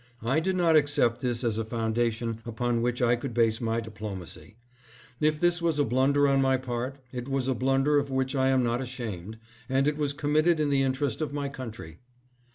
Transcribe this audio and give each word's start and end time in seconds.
I 0.23 0.39
did 0.39 0.55
not 0.55 0.75
accept 0.75 1.21
this 1.21 1.43
as 1.43 1.59
a 1.59 1.63
foundation 1.63 2.41
upon 2.43 2.81
which 2.81 3.03
I 3.03 3.15
could 3.15 3.35
base 3.35 3.61
my 3.61 3.79
diplo 3.79 4.17
macy. 4.17 4.57
If 5.19 5.39
this 5.39 5.61
was 5.61 5.77
a 5.77 5.83
blunder 5.85 6.27
on 6.27 6.41
my 6.41 6.57
part, 6.57 6.97
it 7.11 7.29
was 7.29 7.47
a 7.47 7.53
blunder 7.53 7.99
of 7.99 8.09
which 8.09 8.35
I 8.35 8.49
am 8.49 8.63
not 8.63 8.81
ashamed, 8.81 9.37
and 9.69 9.87
it 9.87 9.97
was 9.97 10.13
com 10.13 10.33
mitted 10.33 10.59
in 10.59 10.71
the 10.71 10.81
interest 10.81 11.21
of 11.21 11.33
my 11.33 11.49
country. 11.49 11.99